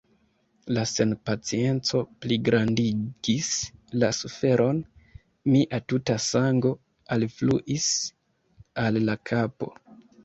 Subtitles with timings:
[0.75, 3.51] La senpacienco pligrandigis
[4.03, 4.79] la suferon;
[5.57, 6.73] mia tuta sango
[7.19, 7.91] alfluis
[8.87, 9.75] al la kapo.